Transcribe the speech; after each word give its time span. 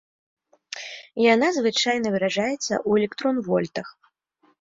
Яна 1.33 1.47
звычайна 1.57 2.07
выражаецца 2.15 2.57
ў 2.57 2.91
электрон-вольтах. 3.03 3.87